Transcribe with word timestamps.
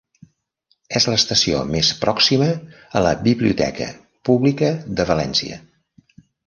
És 0.99 1.05
l'estació 1.11 1.59
més 1.75 1.91
pròxima 2.05 2.49
a 3.01 3.05
la 3.09 3.13
Biblioteca 3.31 3.93
Pública 4.31 4.75
de 5.01 5.09
València. 5.15 5.63